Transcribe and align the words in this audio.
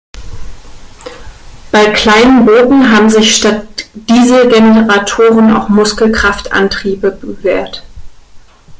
Bei 1.71 1.91
kleinen 1.91 2.47
Booten 2.47 2.89
haben 2.91 3.07
sich 3.11 3.35
statt 3.35 3.67
Diesel-Generatoren 3.93 5.55
auch 5.55 5.69
Muskelkraft-Antriebe 5.69 7.11
bewährt. 7.11 7.83